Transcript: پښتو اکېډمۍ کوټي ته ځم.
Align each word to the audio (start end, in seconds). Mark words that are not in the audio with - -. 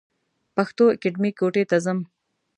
پښتو 0.55 0.83
اکېډمۍ 0.93 1.31
کوټي 1.39 1.63
ته 1.69 1.77
ځم. 1.85 1.99